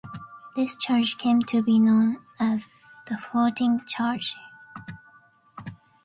This 0.55 0.75
charge 0.79 1.19
came 1.19 1.41
to 1.43 1.61
be 1.61 1.77
known 1.77 2.25
as 2.39 2.71
the 3.05 3.19
"floating 3.19 3.79
charge". 3.81 4.35